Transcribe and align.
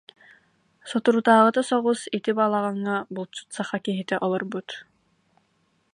«Соторутааҕыта 0.89 1.61
соҕус 1.69 2.01
ити 2.17 2.31
балаҕаҥҥа 2.37 2.95
булчут 3.13 3.47
саха 3.55 3.77
киһитэ 3.85 4.15
олорбут 4.25 4.69